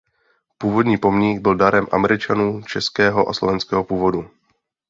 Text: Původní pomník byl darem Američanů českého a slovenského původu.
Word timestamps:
Původní 0.57 0.97
pomník 0.97 1.41
byl 1.41 1.55
darem 1.55 1.85
Američanů 1.91 2.61
českého 2.65 3.29
a 3.29 3.33
slovenského 3.33 3.83
původu. 3.83 4.29